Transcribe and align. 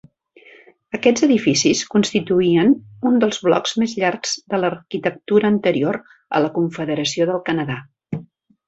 Aquests 0.99 1.25
edificis 1.27 1.81
constituïen 1.95 2.73
un 3.11 3.21
dels 3.25 3.43
blocs 3.49 3.77
més 3.83 3.95
llargs 4.05 4.33
de 4.55 4.63
l'arquitectura 4.63 5.53
anterior 5.55 6.03
a 6.39 6.45
la 6.47 6.53
Confederació 6.59 7.33
del 7.35 7.47
Canadà. 7.53 7.83